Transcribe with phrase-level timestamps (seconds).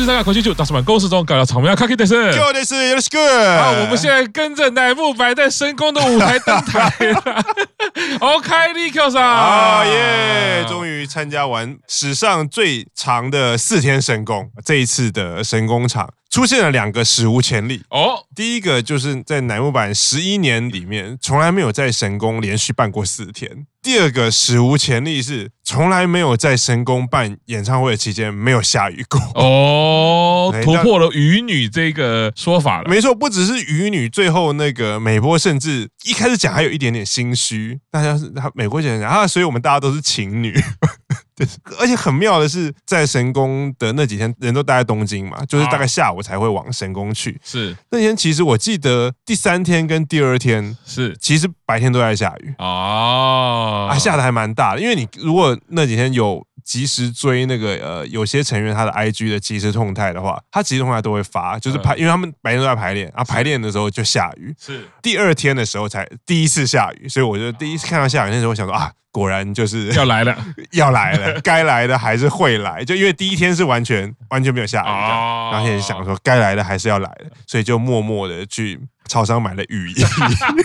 [0.00, 3.62] 东京三个口气球，大师们公司中搞了草莓卡 K 的是，就的是有的是个。
[3.62, 7.44] 好，我们现在跟着乃木坂在神宫的舞台登台了。
[8.20, 10.64] OK，立刻上啊耶！
[10.66, 16.08] 终于参加完史上最长的四天神宫，这一次的神宫场。
[16.30, 23.66] 出现了两个史无前例哦，第一个就是在乃木坂十一年里面从来没有在神宫连续办过四天。
[23.82, 32.90] 第二个史无前例是从来没有在神宫办演唱会的期间没有下雨过哦， 突破了雨女这个说法了。
[32.90, 40.54] 没错，不只是雨女，最后那个美波甚至一开始讲还有一点点心虚，大家是他美波讲讲啊，所以我们大家都是情侣。
[41.78, 47.40] 而且很妙的是，在神宫的那几天，人都待在东京嘛，就是大概下午才会往神宫去。
[47.42, 54.80] 是那天，其实我记得第三天跟第二天是，其实白天都在下雨哦，啊，下的还蛮大的。
[54.80, 64.54] 因为你如果那几天有及时追那个呃，有些成员他的 IG 的即时动态的话，他即时动态都会发，就是排，因为他们白天都在排练，啊，排练的时候就下雨。
[64.58, 68.92] 是第二天的时候才第一次下雨，所以我就第一次看到下雨那时候，我想说啊。
[69.12, 70.38] 果然就是要来了，
[70.70, 72.84] 要来了， 该来的还是会来。
[72.84, 74.92] 就因为第一天是完全完全没有下雨的，
[75.50, 80.04] 然后现在想说该来的还是要来的，所以就默默的去超商买了雨衣，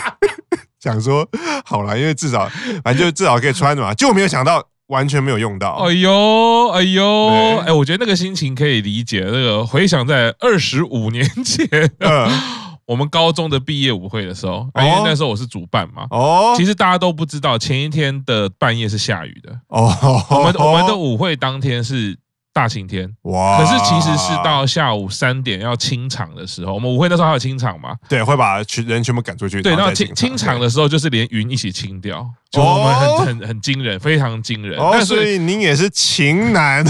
[0.80, 1.28] 想说
[1.66, 2.48] 好了，因为至少
[2.84, 3.92] 反正就至少可以穿嘛。
[3.96, 5.72] 结果没有想到完全没有用到。
[5.74, 7.28] 哎呦哎呦，
[7.66, 9.22] 哎，我觉得那个心情可以理解。
[9.26, 11.68] 那个回想在二十五年前。
[12.00, 12.30] 嗯
[12.86, 19.92] 我们高中的毕业舞会的时候，因为那时候我是主办嘛，哦，其实大家都不知道前一天的半夜是下雨的，哦，
[20.30, 22.16] 我们我们的舞会当天是。
[22.56, 23.58] 大晴天哇！
[23.58, 27.94] 可是其实是到下午三点要清场的时候，我们舞会那时候还有清场嘛？
[28.08, 29.62] 对，会把群人全部赶出去。
[29.62, 34.80] 对，然后清清场的时候就是连云一起清掉，就我们很很很惊人，非常惊人。
[34.80, 36.84] 哦，所以您也是情男，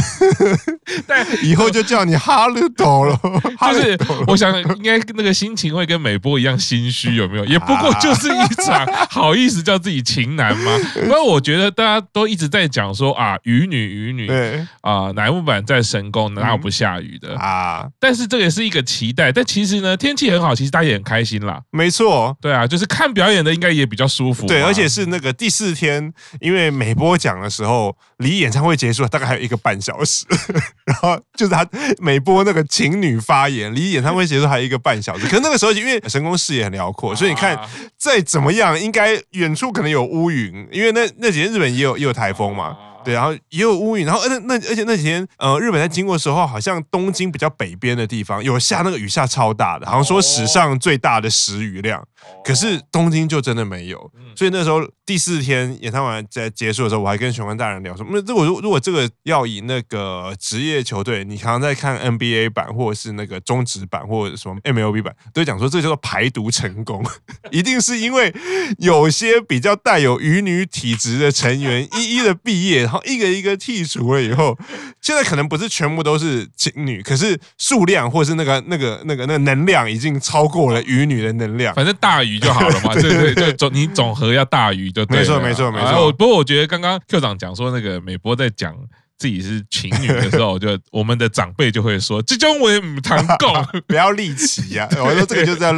[1.05, 3.19] 但 以后就叫你哈鲁斗了。
[3.73, 7.45] 就是我想应该那个心情会跟美波一样心虚，有没有？
[7.45, 10.71] 也不过就是一场，好意思叫自己情男吗？
[10.95, 15.55] 因为我觉得大家都一直在讲说啊，雨女雨女，对啊，乃木坂。
[15.65, 17.87] 在神宫哪有不下雨的啊？
[17.99, 19.31] 但是这也是一个期待。
[19.31, 21.59] 但其实呢，天气很好，其实大家也很开心啦。
[21.71, 24.45] 没错，对啊，就是看表演的应该也比较舒服。
[24.45, 30.25] 对，而且是那个第四天，因为每波讲的时候，离演唱会结束大概还有一个半小时，
[30.85, 31.65] 然后就是他
[31.99, 35.25] 每波那个情侣发言，离演唱会结束还有一个半小时。
[35.27, 37.57] 可是那个时候因为神宫视野很辽阔，所以你看
[37.97, 42.75] 再怎么样，应该远处可能有乌云，因为那那几天日本也有也有台风嘛。
[43.05, 52.03] 对，然后也有乌云，然后而且那而且那几天，呃，日本在经过的时候，好像东京比较北边的地方有下那个雨下超大的，好像说史上最大的时雨量。
[52.43, 67.05] 可是东京就真的没有，所以那时候第四天演唱会在结束的时候，我还跟玄关大人聊说，那如果如如果这个要以那个职业球队，你常常在看 NBA 版或者是那个中职版或者什么 MLB 版，都讲说这叫做排毒成功，
[67.51, 68.33] 一定是因为
[68.79, 74.57] 有些比较带有鱼女体质的成员一一的毕业，然后一个一个剔除了以后，
[75.01, 82.15] 现在可能不是全部都是情侣，可是数量或者是那个那个那个那个能量已经超过了鱼女的能量，反正大。
[82.15, 85.03] 大于就好了嘛，对 对对，总你总和要大于就。
[85.09, 86.09] 没错没错没错。
[86.13, 88.73] 不过我觉得刚刚 Q 长讲说那个美波在讲。
[89.17, 93.53] 自己是情侣的时候，就我们的长辈就会说：“这种为唔谈供，
[93.87, 94.87] 不要立旗呀。
[94.99, 95.71] ”我说这个就叫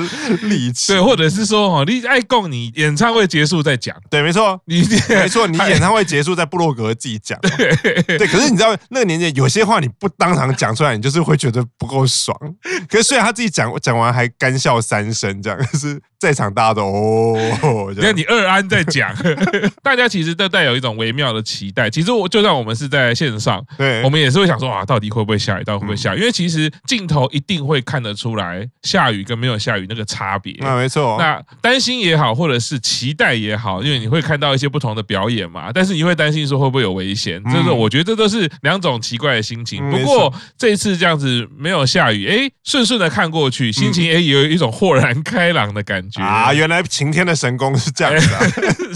[0.44, 3.96] 立旗，对，或者是说哦，你爱共，你演唱会结束再讲。
[4.10, 7.40] 对，没错，你 没错，你演唱会结束在部落格自己讲。
[7.42, 8.28] 对，对。
[8.28, 12.36] 可是你知道那个年纪，有些话你不当场讲出来，你就是会觉得不够爽。
[12.90, 16.84] 可是虽然他自己讲讲完还干笑三声，这样可是在场大家都
[17.62, 19.16] 哦，你看你二安在讲，
[19.84, 21.90] 大家其实都带有一种微妙的期待。
[21.90, 25.64] 其实我就算我们是在现上，对，我们也是会想说啊，到底会不会下雨？
[25.64, 26.20] 到底会不会下雨？
[26.20, 30.54] 因为其实镜头一定会看得出来下雨跟没有下雨那个差别。
[30.66, 31.18] 啊，没错。
[31.20, 35.72] 那担心也好，或者是期待也好，因为你会看到一些不同的表演嘛。
[35.74, 37.42] 但是你会担心说会不会有危险？
[37.52, 39.84] 这个我觉得这都是两种奇怪的心情。
[39.90, 46.54] 不过这一次这样子没有下雨，哎，顺顺的看过去，心情哎有一种豁然开朗的感觉啊。
[46.54, 48.42] 原来晴天的神功是这样子啊，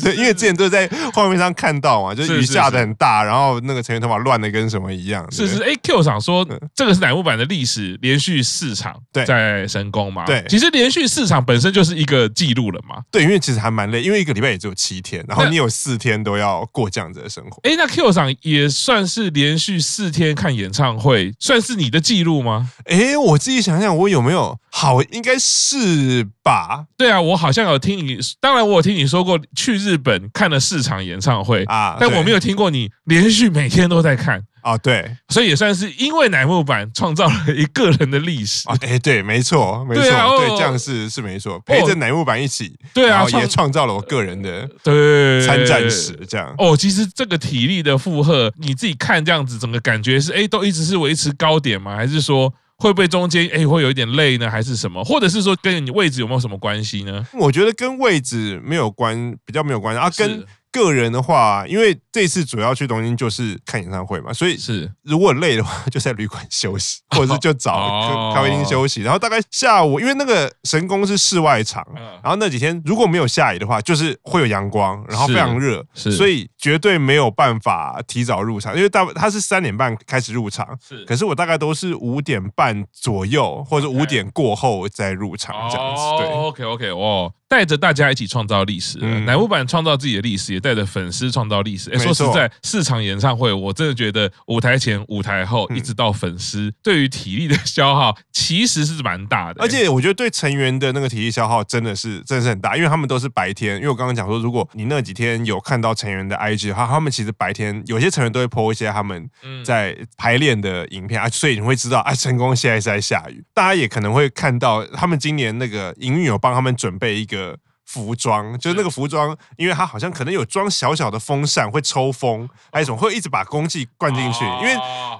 [0.15, 4.20] 因为之前都在画面上看到嘛，就是雨下的很大，然后那个成员头发。
[4.21, 5.29] 乱的跟什么一样？
[5.31, 10.25] 是是哎 Q 厂说这个是乃木坂的历史，连续四场在神宫嘛？
[10.25, 13.01] 对，其实连续四场本身就是一个记录了嘛。
[13.11, 17.59] 对，因为其实还蛮累，因为一个礼拜也只有七天，然后你有四天都要过这样子的生活。
[17.63, 22.71] 哎，那 Q 厂也算是连续四天看演唱会，算是你的记录吗？
[22.85, 25.03] 哎，我自己想想，我有没有好？
[25.03, 26.85] 应该是吧？
[26.97, 34.15] 对啊，我好像有听你，当然我有听你说过去日本看了四场演唱会啊，但我没有听过你连续每天都在。
[34.21, 51.95] 看啊，对，所以也算是因为乃木坂创造了一个人的历史啊，哎，对，没错，没错，对，啊哦、对，这样是是没错，陪着乃木坂一起，对啊，也创造了我个人的对参战史，这样哦，其实这个体力的负荷，你自己看这样子，整个感觉是哎，都一直是维持高点吗？
[51.95, 52.53] 还是说？
[52.81, 55.03] 会不会中间哎会有一点累呢，还是什么？
[55.03, 57.25] 或者是说跟你位置有没有什么关系呢？
[57.33, 60.43] 我觉得跟位置没有关，比较没有关系啊，跟。
[60.71, 69.01] 个人的话，因为这次主要去东京就是看演唱会嘛，所以是如果累的话，就在旅馆休息， 或者是就找咖啡厅休息。
[69.01, 71.85] 然后大概下午，因为那个神宫是室外场，
[72.23, 86.01] 然后那几天如果没有下雨的话，就是会有阳光，然后非常热，所以绝对没有办法提早入场，因为大他是三点半开始入场，是，可是我大概都是五点半左右或者五点过后再入场这样子。
[86.17, 87.33] 对，OK OK，哦。
[87.51, 91.89] 带着大家一起创造历史，乃木坂创造自己的历史，也带着粉丝创造历史。
[91.91, 99.61] 哎，说实在，四场演唱会，我真的觉得舞台前、舞台后，一直到粉丝，对于体力的消耗其实是蛮大的。
[99.61, 103.77] 而且，我觉得对成员的那个体力消耗真的是真的是很大，因为他们都是白天。
[103.77, 109.29] 因为我刚刚讲说，如果你那几天有看到成员的 IG 的话，他们其实白天有些成员都会 po 一些他们
[109.65, 113.43] 在排练的影片啊，所以你会知道啊，成功现在是在下雨。
[113.53, 117.57] 大家也可能会看到，他们今年那个营运有帮他们准备一个。
[117.91, 124.45] 服装就是那个服装，因为它好像可能有装小小的风扇，会抽风，还有一种会一直把空气灌进去。
[124.45, 124.73] 因为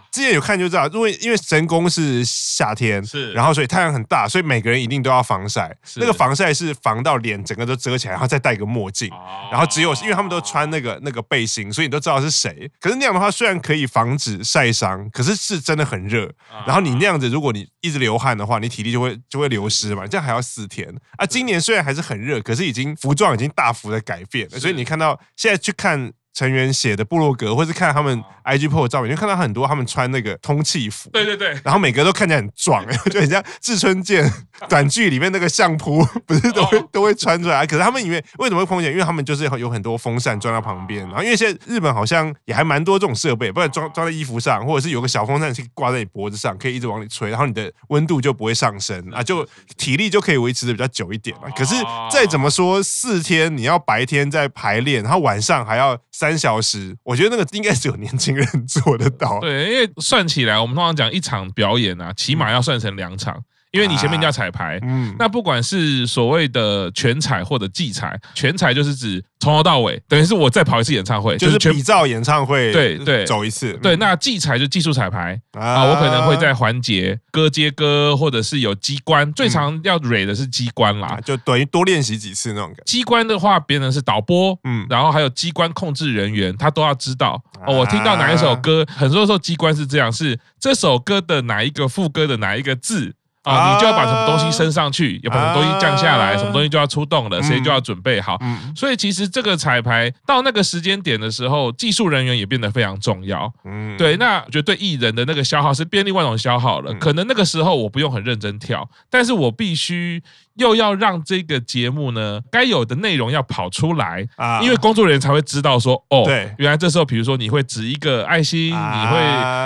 [0.09, 5.75] 之前有看就知道，因为因为神宫是夏天，是然后所以太阳很大，所以每个人一定都要防晒。
[5.97, 9.09] 那个防晒是防到脸整个都遮起来，然后再戴个墨镜，
[9.51, 12.71] 然后只有因为他们都穿那个那个背心，所以你都知道是谁。
[12.79, 16.31] 可是那样的话，虽然可以防止晒伤，可是是真的很热。
[16.65, 20.07] 然后你那样子，如果你一直流汗的话，你体力就会就会流失嘛。
[20.07, 20.87] 这样还要四天
[21.17, 21.25] 啊！
[21.25, 22.60] 今年虽然还是很热，可是。
[22.67, 26.11] 已经服装已经大幅的改变了，所以你看到现在去看。
[26.33, 34.31] 成员写的部落格，或是看他们 IG po 的照片，就看到很多他们穿那个通气服，对对对，然后每个都看起来很壮， 就很像志村健
[34.69, 37.65] 短剧里面那个相扑，不是都会都会穿出来。
[37.65, 38.91] 可是他们因为为什么会风险？
[38.91, 49.47] 因为他们就是有很多风扇装在旁边，然后因为现在日本好像也还蛮多这种设备，不然装装在衣服上，或者是有个小风扇是挂在你脖子上，可以一直往里吹，然后你的温度就不会上升啊，就
[49.77, 51.49] 体力就可以维持的比较久一点嘛。
[51.55, 51.75] 可是
[52.11, 56.95] 再怎么说，四天你要白天在排练，然后晚上还要三小时。
[57.03, 59.39] 我觉得那个应该是有年轻人做得到。
[59.39, 63.43] 对，因为算起来，我们通常讲一场表演啊，起码要算成两场。
[63.71, 73.73] 因为你前面叫彩排，嗯，那不管是所谓的全彩或者季彩，全彩就是指从头到尾，等于是我再跑一次演唱会，就是比照演唱会，对对，走一次。
[73.81, 82.83] 对，那季彩就技术彩排啊，我可能会在环节歌接歌，或者是有机关，最常要蕊的是机关啦，就等于多练习几次那种感觉。
[82.85, 87.77] 机关的话，别人是导播，嗯，然后还有机关控制人员，他都要知道哦。
[87.77, 93.15] 我听到哪一首歌，很多时候机关是这样，是这首歌的哪一个副歌的哪一个字。
[93.43, 98.39] 啊，你就要把什么东西升上去，要把什么东西降下来，什么东西就要出动了，谁就要准备好。
[98.75, 103.51] 所以其实这个彩排到那个时间点的时候，技术人员也变得非常重要。
[103.65, 106.93] 嗯，对，那我觉得对艺人的那个消耗是变另外一种消耗了。
[106.95, 110.21] 可能那个时候我不用很认真跳，但是我必须。
[110.61, 119.17] 又要让这个节目呢，该有的内容要跑出来啊，因为工作人员才会知道说，哦，对，原来这时候，比如说你会指一个爱心，你会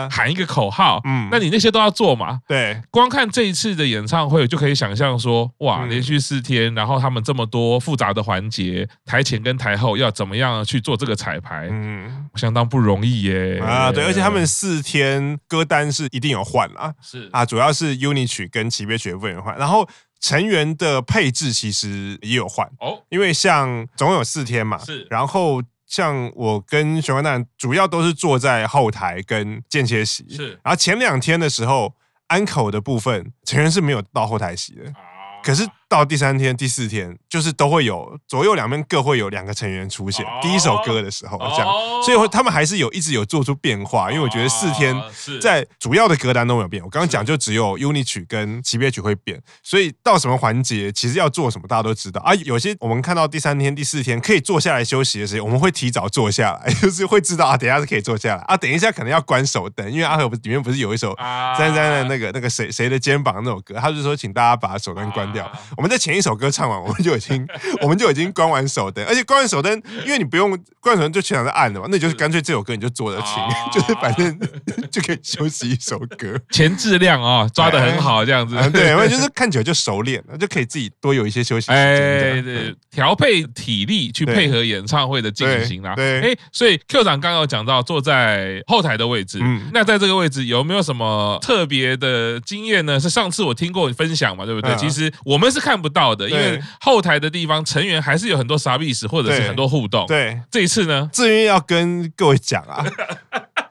[0.10, 17.30] 喊一个口号，嗯，那你那些都要做嘛，对，光看这一次的演唱会就可以想象说，哇，连续四天，然后他们这么多复杂的环节，台前跟台后要怎么样去做这个彩排，嗯，相当不容易耶，啊，对，而且他们四天歌单是一定有换啊，是。
[17.34, 19.86] 啊，主要是 UNI 曲跟级别曲的部分换，然后。
[20.20, 22.68] 成员的配置其实也有换。
[22.80, 31.94] 哦，因为像总共有四天嘛，是，然后像我跟玄关大人主要都是坐在后台跟间歇席，是，然后前两天的时候，
[32.28, 34.94] 安口的部分成员是没有到后台席的，
[35.44, 35.68] 可是。
[35.96, 40.26] 到第三天、第四天，就是都会有左右两边各会有两个成员出现。
[40.42, 41.68] 第一首歌的时候，这样，
[42.04, 44.12] 所以他们还是有一直有做出变化。
[44.12, 44.94] 因为我觉得四天
[45.42, 46.84] 在主要的歌单都没有变。
[46.84, 52.36] 我刚刚讲就只有 UNI 曲跟级别曲会变，所以到什么环节，其实要做什么，大家都知道啊。
[52.36, 58.58] 有些我们看到第三天、第四天可以坐下来休息的时候，我们会提早坐下来， 就是会知道啊，等一下是可以坐下来啊。
[58.58, 61.16] 等一下可能要关手灯，因为阿和里面不是有一首
[61.58, 65.50] 詹詹的那个那个谁谁的肩膀那首歌，他就说请大家把手灯关掉。
[65.78, 67.48] 我们们在前一首歌唱完，我们就已经
[67.82, 70.50] 我们就已经关完手灯，而且关完手灯，因为你不用
[70.80, 73.28] 关完手灯就全场是暗的嘛，那就是干脆这首歌你就坐着听，
[73.72, 74.40] 就是反正
[74.92, 76.36] 就可以休息一首歌。
[76.52, 78.56] 前质量啊，抓的很好，这样子。
[78.72, 81.78] 对，因为就是看起来就熟练了，就可以自己多有一些休息时间。
[81.78, 85.94] 哎，对，调配体力去配合演唱会的进行啦。
[85.96, 93.00] 对，哎，所以 Q 长刚刚有讲到坐在后台的位置，嗯，那在这个位置有没有什么特别的经验呢？
[93.00, 94.76] 是上次我听过你分享嘛，对不对？
[94.76, 100.06] 其实我们是看不到的，因为后台的地方成员还是有很多啥意思，或者是很多互动。
[100.06, 102.86] 对，这一次呢，至于要跟各位讲啊。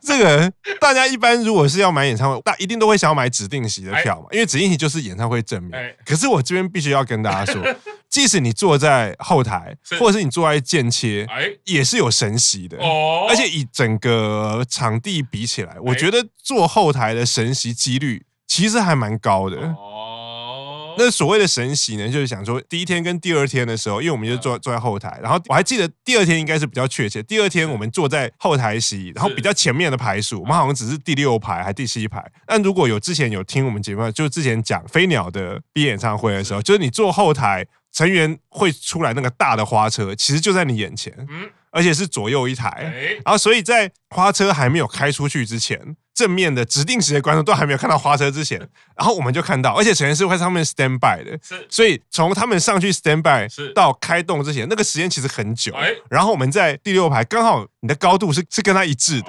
[0.06, 5.96] 这个大家一般如果是要买演唱会，大一定都会想要买指定席的票嘛，因为指定席就是演唱会正面。
[6.04, 7.62] 可是我这边必须要跟大家说，
[8.10, 11.26] 即使你坐在后台，或者是你坐在间切，
[11.64, 12.76] 也是有神席的。
[13.30, 19.56] 而且以整个场地比起来，我觉得坐后台的神席几率其实还蛮高的。
[20.96, 27.22] 那所谓的神喜呢，就是想说第一天跟第二天的时候，因为我们就坐坐在后台，然后我还记得第二天应该是比较确切。
[27.22, 32.24] 第二天我们坐在后台席，然后比较前面的排数，我们好像只是第六排还第七排。
[32.46, 42.92] 但如果有之前有听我们节目，就之前讲飞鸟的毕业演唱会的时候，就是你坐后台，成员会出来那个大的花车，其实就在你眼前，嗯而且是左右一台，
[43.24, 45.96] 然后所以在花车还没有开出去之前。
[46.14, 48.58] 正面的指定时间观众都还没有看到花车之前，
[48.96, 55.74] 然后我们就看到，而且成员是会在上面 stand by 的，是，所以从他们上去 stand by 到开动之前，那个时间其实很久。
[56.08, 59.28] 然后我们在第六排，刚好你的高度是是跟他一致的，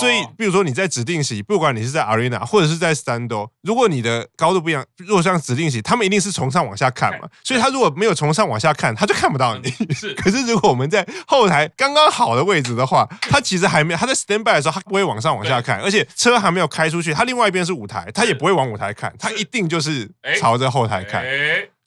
[0.00, 3.28] 所以比如说你在指定席，不管你是在 arena 或者是在 stand，
[3.60, 9.70] 如果你的高度不一样，如果像指定席，他们一定是从上往下看嘛，所以他如果没有从上往下看，他就看不到你。
[9.94, 16.06] 是， 可是如果我们在后台刚刚好的位置的话，他其实还没有，他在 stand by 的时候，他不会往上往下看，而且。
[16.16, 21.24] 车还没有开出去，他另外一边是舞台，他也不会往舞台看，他一定就是朝着后台看，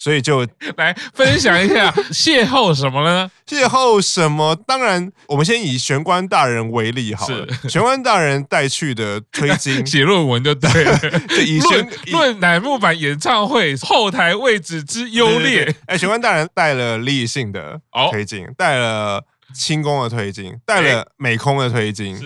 [0.04, 0.46] 所以就
[0.76, 3.32] 来分享一下 邂逅什么呢？
[3.48, 4.54] 邂逅什么？
[4.68, 7.48] 当然，我们先以玄关大人为例好了。
[7.70, 11.00] 玄关大人带去的推金 写论文就对了，
[11.46, 15.74] 以论论乃木坂演唱会后台位置之优劣。
[15.86, 17.80] 哎，玄关大人带了立信的
[18.12, 19.24] 推金，带了
[19.56, 22.20] 轻功的推金，带了美空的推金。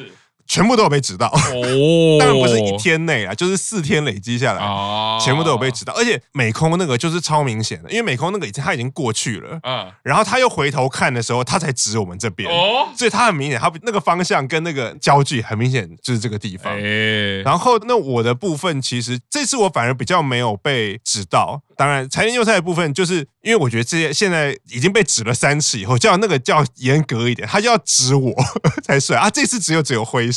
[0.47, 21.61] 全部都有被指到，哦， 当然不是一天内啊，就是四天累积下来，哦，全部都有被指到，而且美空那个就是超明显的，因为美空那个已经他已经过去了，嗯，然后他又回头看的时候，他才指我们这边，哦，所以他很明显，他那个方向跟那个焦距很明显就是这个地方，哎，然后那我的部分其实这次我反而比较没有被指到。
[21.77, 28.33] 当然，柴田佑菜的部分，就是因为我觉得这些现在已经被指了三次以后，叫那个叫严格一点，他就要指我
[28.83, 29.21] 才算。
[29.21, 29.29] 啊。
[29.29, 30.36] 这次只有只有挥手，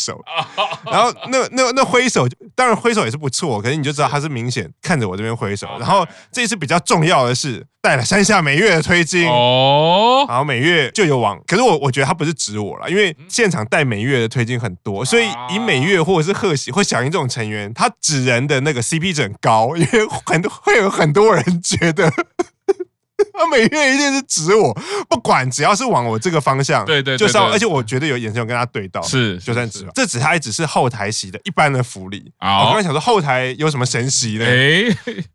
[0.84, 5.68] 然后那那那挥手，当然挥手也是不错，可是你就知道他是明显看着我这边挥手。
[5.78, 21.30] 然后这次比较重要的是带了山下美月的推进哦，然后美月就有往，可是我我觉得他不是指我了，因为现场带美月的推进很多，所以以美月或者是贺喜或响应这种成员，他指人的那个 CP 值很高，因为很多会有很多。
[21.30, 22.12] 人觉得
[23.40, 24.78] 他每月一定是指我，
[25.08, 32.30] 不管只要是往我这个方向，对对，就是，而且我觉得有眼神有跟他对到，是就算指，这只还只是后台席的一般的福利。
[32.38, 34.44] 我刚才想说后台有什么神席呢？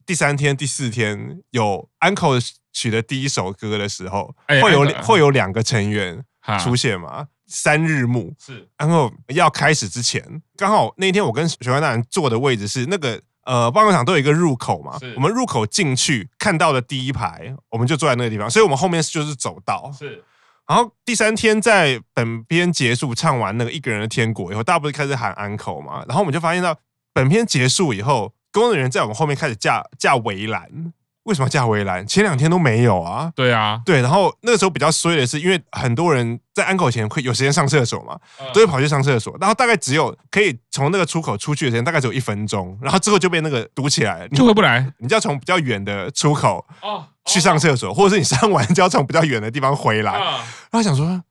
[0.05, 2.39] 第三天、第四天有 Uncle
[2.71, 6.24] 取的第一首歌的时候，会有会有两个成员
[6.63, 7.25] 出现嘛？
[7.47, 10.24] 三日暮是 Uncle 要开始之前，
[10.55, 13.19] 刚好那天我跟玄关大人坐的位置是那个。
[13.45, 19.91] 呃，棒球场都有一个入口嘛，我们入口进去看到的第一排，我们就坐在那个地方，所以我们后面就是走道。
[19.97, 20.23] 是，
[20.67, 26.75] 然后第三天在本片结束唱完那个一个人的天国以后，大家不是开始喊安可嘛，然后我们就发现到
[27.13, 30.93] 本片结束以后，工作人员在我们后面开始架架围栏。
[31.25, 32.05] 为什么架围栏？
[32.08, 33.32] 前两天都没有啊。
[33.36, 34.01] 对啊，对。
[34.01, 38.17] 然后那个时候比较衰的是，因为很多人在安口前会有时间上厕所嘛，
[38.53, 39.36] 都会跑去上厕所。
[39.39, 42.77] 然后大概只有可以从那个出口出去的时间，大概只有一分钟。
[42.82, 44.91] 然后之后就被那个堵起来了，你就回不来。
[45.00, 46.65] 你就要从比较远的出口
[47.25, 50.13] 去上厕所，或者是你上完就要从比较远的地方回来。
[50.13, 51.22] 然后想说。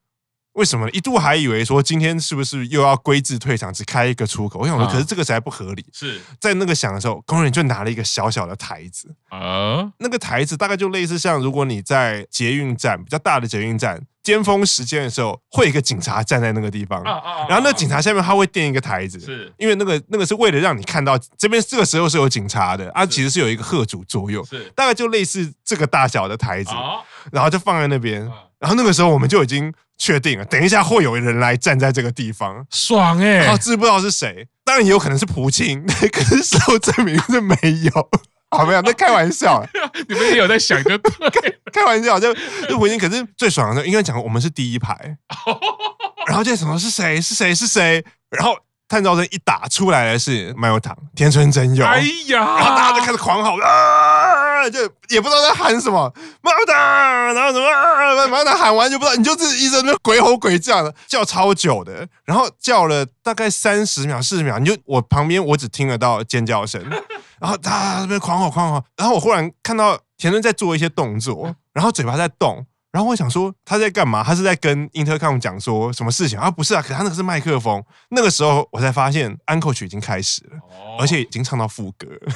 [0.55, 4.61] 为什么一度还以为说今天是不是又要规制退场，只开一个出口？
[4.61, 5.85] 我想说，可是这个实在不合理。
[5.93, 6.21] 是。
[6.41, 9.15] 在那个响的时候，工人就拿了一个小小的台子。
[9.31, 17.03] 啊，那个台子大概就类似像如果你在捷运站比较大的捷运站尖峰时间的时候，会有一个警察站在那个地方，
[17.49, 19.53] 然后那警察下面他会垫一个台子，是。
[19.59, 24.71] 因为那个那个是为了让你看到这边这个时候是有警察的啊，其实是有一个贺主作用，是。
[24.77, 26.71] 大概就类似这个大小的台子，
[27.33, 28.21] 然后就放在那边，
[28.61, 29.75] 然后那个时候我们就已经。
[29.97, 33.39] 确定了，等一下会有人来站在这个地方，爽哎！
[33.39, 34.47] 然后知不知道是谁？
[34.65, 38.11] 当然也有可能是蒲青， 可是事后证明是没有。
[38.51, 39.65] 好没有，那开玩笑，
[40.09, 42.33] 你们也有在想就对，开玩笑就
[42.69, 42.99] 就蒲青。
[42.99, 45.17] 可是最爽的，应该讲我们是第一排，
[46.27, 48.57] 然后就什么是谁是谁是谁，然后。
[48.87, 51.85] 探照灯一打出来的是麦有糖，田村真佑。
[51.85, 56.13] 哎呀，然后大家就开始狂吼啊，就也不知道在喊什么
[56.43, 56.77] 麦有糖，
[57.35, 66.83] 然后什么啊，麦有糖喊完就不知道，你就是一直在那鬼吼鬼叫的，叫超久的，然后叫了大概三十秒、四十秒，你就我旁边我只听得到尖叫声，
[67.41, 72.67] 然后他那边狂吼狂吼，然后我忽然看到田村在做一些动作，然后嘴巴在动。
[72.95, 74.23] 然后我想说他在干嘛？
[74.23, 76.49] 他是在跟 Intercom 讲说什么事情啊？
[76.49, 77.83] 不是啊，可是他那个是麦克风。
[78.11, 80.59] 那个时候我才发现安可曲已经开始了，
[81.01, 82.33] 而且已经唱到副歌了。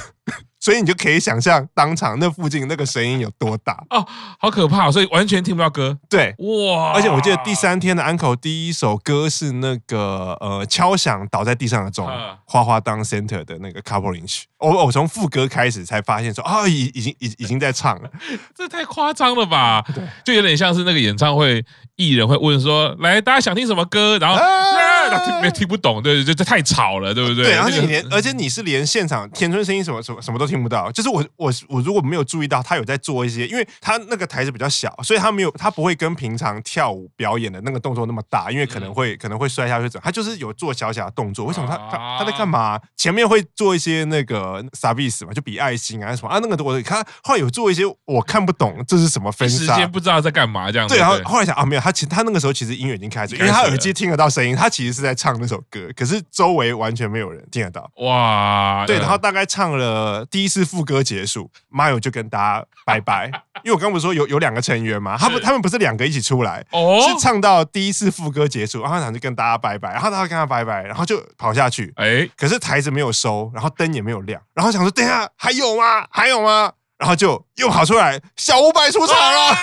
[0.69, 4.05] 所以你就可以想象当场那附近那个声音有多大哦，
[4.37, 4.91] 好可怕！
[4.91, 5.97] 所以完全听不到歌。
[6.07, 6.91] 对，哇！
[6.93, 12.07] 而且我记得第三天的安口第一首歌是那个呃敲响倒在地上的钟，
[12.45, 14.45] 花花当 center 的那个 coupling 曲。
[14.59, 18.09] 我我从副歌开始才发现说啊，已已经已已经在唱了，
[18.55, 19.83] 这太夸张了吧？
[19.95, 24.19] 对，就有点像是那个演唱会艺人会问说，来大家想听什么歌？
[24.19, 24.37] 然后。
[24.37, 24.98] 听
[25.41, 27.45] 没听不懂，对，对这太吵了，对不对？
[27.45, 30.91] 对，而且你连，而且你是连现场田村声音什么什么什么都听不到。
[30.91, 39.99] 就是我我我如果没有注意到他有在做一些，因为他那个台子比较小，所以他没有他不会跟平常跳舞表演的那个动作那么大，因为可能会可能会摔下去怎。
[40.01, 41.45] 他就是有做小小的动作。
[41.45, 42.79] 为什么他他他在干嘛？
[42.95, 49.49] 前面会做一些那个 service 嘛，就比爱心啊什么啊，那个我他后来有做一些我看不懂这是什么分。
[49.49, 50.93] 时间不知道在干嘛这样子。
[50.93, 57.89] 对，然后后来想啊没有，他其实他那个时候其实音乐已经开始，因为他耳机听得到声音，他其实是在唱那首歌，可是周围完全没有人听得到。
[57.97, 63.31] 哇，对，然后大概唱了第一次副歌结束，Mayo 就跟大家拜拜，
[63.63, 76.05] 因为我刚不是说有有两个成员嘛，他们他们不是两个一起出来，哦，是唱到第一次副歌结束，然后他就跟大家拜拜，然后他跟他拜拜，然后就跑下去，哎，可是台子没有收，然后灯也没有亮，然后想说等一下还有吗？
[76.11, 76.73] 还有吗？
[76.97, 79.55] 然后就又跑出来，小五百出场了。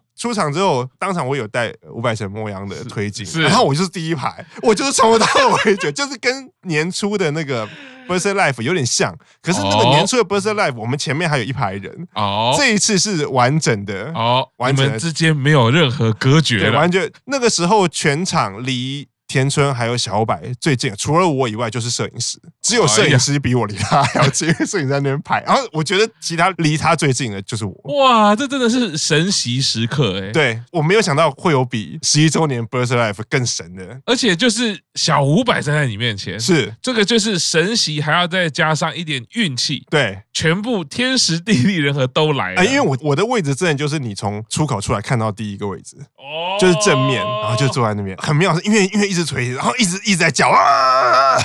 [0.24, 7.68] 出场之后，当场我有带五百神莫央的推进，然后我就是第一排， 我就是从头到尾就就是跟年初的那个
[8.08, 19.06] Birthday Life 有点像，可是那个年初的 Birthday Life，我们前面还有一排人哦，这一次是完整的哦，完整的之间没有任何隔绝，对，完全那个时候全场离。
[19.34, 25.42] 田村还有小白最近，除了我以外就是摄影师，只有摄影师比我离他还要近，摄影在那边拍。
[25.44, 27.74] 然后我觉得其他离他最近的就是我。
[27.98, 30.30] 哇，这真的是神奇时刻哎！
[30.30, 42.64] 对，我没有想到会有比十一周年 Birthday Life 更神的，而且就是小五百站在你面前，是这个就是神奇，还要再加上一点运气，对，全部天时地利人和都来了。
[42.64, 49.23] 因为我我的位置真的就是你从出口出来看到第一个位置，哦，就是正面，然后就坐在那边，很妙，是因为因为一直。
[49.24, 51.36] 锤，然后一直一直在叫啊，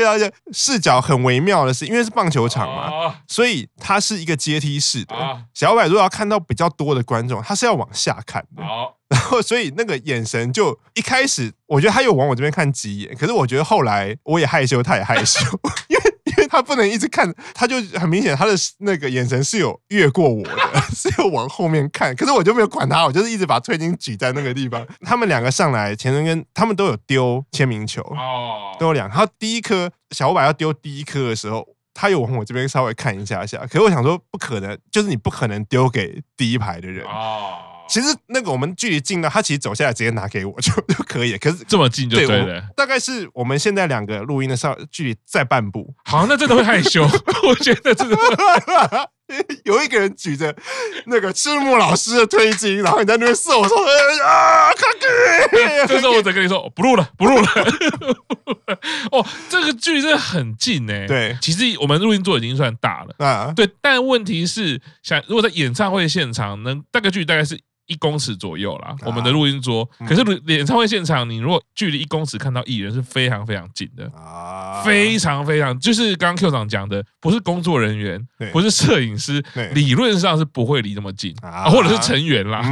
[0.00, 5.14] 然后视角很微妙的是，因为是棒球场嘛，所以它是一个阶梯式的。
[5.54, 8.62] 小白如果要看到比较多的观众，他是要往下看的。
[9.08, 15.38] 然后所以那个眼神就一开始，我觉得他有往我这边看几眼，可是我觉得后来我也害羞，他也害羞，
[16.52, 22.14] 他不能一直看，他就很明显，他的那个眼神是有越过我的，是有往后面看。
[22.14, 24.86] 可是我就没有管他，我就是一直把推金举在那个地方。
[25.00, 29.08] 他们两个上来，田中跟他们都有丢签名球哦，都有两。
[29.08, 33.56] 然后第一颗小五百要丢第一颗的时候，他有往我这边稍微看一下下。
[33.60, 37.56] 可是我想说，不可能，就是你不可能丢给第一排的人哦。
[37.92, 41.38] 其实那个我们距离近了，他其实走下来直接拿给我就就可以了。
[41.38, 42.64] 可是这么近就对了。
[42.74, 45.94] 大概是我们现在两个录音的上距离再半步。
[46.06, 47.04] 好，那真的会害羞。
[47.46, 48.24] 我觉得真的会
[49.64, 50.56] 有一个人举着
[51.04, 53.76] 那个赤木老师的推机，然后你在那边射我说
[54.24, 55.86] 啊，卡给。
[55.86, 57.46] 这时候我再跟你说不录了，不录了。
[59.10, 61.06] 哦，这个距离真的很近哎。
[61.06, 63.52] 对，其实我们录音桌已经算大了啊。
[63.54, 67.60] 对，但问题是，想如果在演唱会现场，能大概距离大概是。
[67.86, 69.88] 一公尺左右啦，我们的录音桌。
[70.06, 74.10] 可是演唱会现场，你如果距离一公尺看到艺人是非常非常近的，
[74.84, 79.42] 非常非常，就是刚刚 Q 长讲的，不是工作人员，不是摄影师，
[79.74, 81.34] 理论上是不会离这么近，
[81.70, 82.62] 或者是成员啦。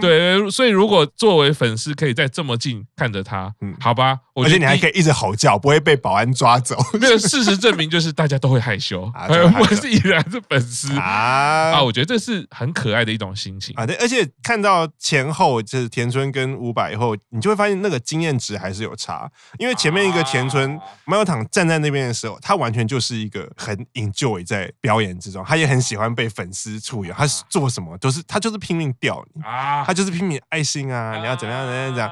[0.00, 6.76] 对，所以如果作为粉丝可以在这么近看着他，好吧，而且你还可以一直吼叫，不会被保安抓走。
[7.00, 13.86] 没有，事实证明就是大家都会害羞， 不管是艺人还是粉丝啊，我觉得这是很可爱的一种心情啊。
[13.86, 19.28] 对，而且看到前后就是田村跟五百以后，你就会发现那个经验值还是有差。
[19.58, 29.82] 因为前面一个田村麦有糖站在那边的时候，他完全就是一个很 enjoy 在表演之中，他也很喜欢被粉丝簇拥，他做什么都是他就是拼命吊你啊。
[29.84, 31.18] 他就是拼命爱心啊！
[31.18, 32.10] 你要怎么样怎样怎样？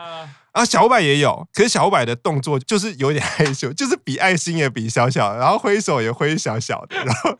[0.52, 7.36] 然后小五百也有，可是小五百的动作就是有点 害羞，就是比爱心也比小小，然后挥手也挥小小的，然后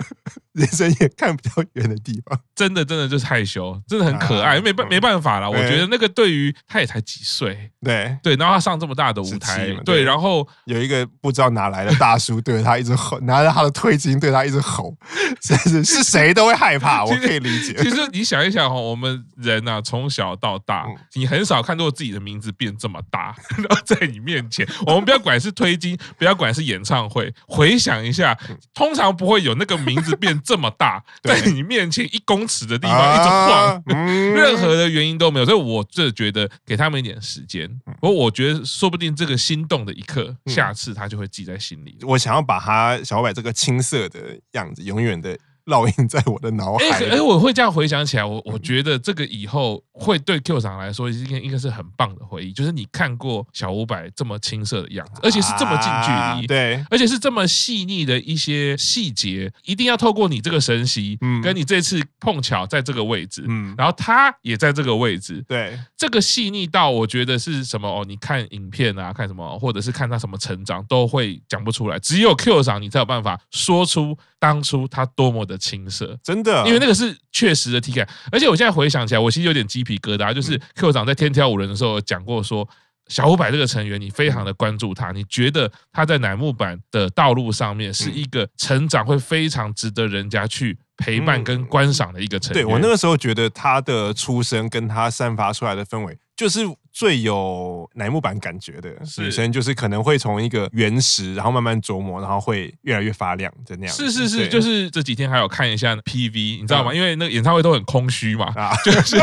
[0.55, 5.49] 眼神也看比较远的地方，真的真的就是害羞，真的很可爱，啊、没办没办法啦。
[5.49, 14.97] 我觉得那个对于他也才几岁，对对，然后他上这么大的舞台，对，对，然后有一个不知道哪来的大叔对着他一直吼，拿着他的退金对他一直吼，
[15.41, 17.75] 真是是谁都会害怕， 我可以理解。
[17.83, 28.39] 其实你想一想哈，我们人啊，从小到大，你很少看到自己的名字变这么大，然后在你面前，我们不要管是推机，不要管是演唱会，回想一下，
[28.73, 33.83] 通常不会有那个名字变这么大，在你面前一公尺的地方一直晃，
[34.35, 37.69] 任何的原因都没有，所以我这觉得给他们一点时间，
[38.01, 41.97] 不过我觉得说不定这个心动的一刻，下次他就会记在心里。
[42.03, 45.37] 我想要把他小白这个青涩的样子，永远的。
[45.67, 47.05] 烙印在我的脑海。
[47.07, 52.53] 哎，我会这样回想起来，我我觉得这个以后会对 Q 长来说，应该应该是很棒的回忆。
[52.53, 68.05] 就是你看过小五百这么青涩的样子，而且是这么近距离，对，而且是这么细腻的一些细节，一定要透过你这个神息，嗯，跟你这次碰巧在这个位置，嗯，然后他也在这个位置，对，这个细腻到我觉得是什么哦？
[68.07, 71.99] 你看影片啊，看什么，或者是看他什么成长，都会讲不出来。
[71.99, 75.54] 只有 Q 长你才有办法说出当初他多么的。
[75.59, 80.33] 青涩，真的，因为那个是确实的体感，而且我现在回想起来，我其实有点鸡皮疙瘩。
[80.33, 82.69] 就是 Q 长在天挑五人的时候讲过说，
[83.09, 92.65] 小五百这个成员，你非常的关注他，你觉得他在乃木坂的道路上面是一个成长会非常值得人家去陪伴跟观赏的一个成员。
[92.65, 96.61] 对，我那个时候觉得他的出生跟他散发出来的氛围，就是。
[96.97, 103.93] 最有乃木坂感觉的女生，就是可能会从一个原石，然后慢慢琢磨，然后会越来越发亮的那样。
[103.93, 106.95] 是是是，就是这几天还有看一下 PV，你知道吗？
[106.95, 109.17] 因为那个演唱会都很空虚嘛，啊 就是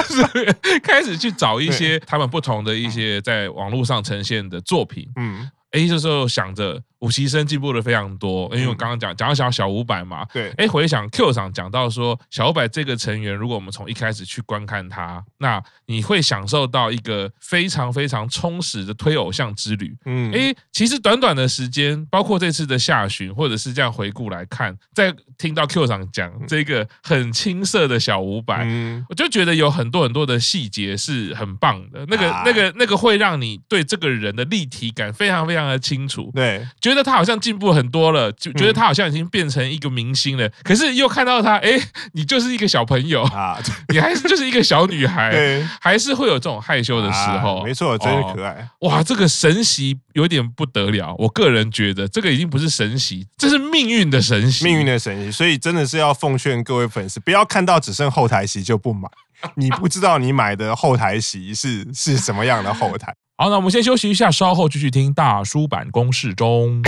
[0.84, 5.08] 开始去找一些他们不同的一些在网络上呈现的作品。
[5.16, 6.82] 嗯，哎，这时候想着。
[7.02, 19.98] 五期生进步的非常多，因为我刚刚讲讲到小小五百嘛，对，哎，回想 Q 长讲到说小五百这个成员，如果我们从一开始去观看他，那你会享受到一个非常非常充实的推偶像之旅。
[20.06, 40.50] 嗯，哎，其实短短的时间，包括这次的下旬，或者是这样回顾来看，在听到 Q 长讲这个很青涩的小五百，嗯，我就觉得有很多很多的细节是很棒的，那个那个那个会让你对这个人的立体感非常非常的清楚，对，觉得他好像进步很多了，就觉得他好像已经变成一个明星了。
[40.64, 41.80] 可是又看到他，哎，
[42.14, 43.58] 你就是一个小朋友啊，
[43.94, 47.64] 你还是就是一个小女孩，还是会有这种害羞的时候。
[47.64, 48.68] 没错，真是可爱。
[48.80, 51.16] 哇，这个神奇有点不得了。
[51.18, 55.32] 我个人觉得这个已经不是神奇，这是命运的神奇，命运的神奇。
[55.32, 59.10] 所以真的是要奉劝各位粉丝，不要看到只剩后台席就不买。
[59.56, 63.14] 你不知道你买的后台席是是什么样的后台。
[63.38, 66.82] 好，那我们先休息一下，稍后继续听大叔版公式中。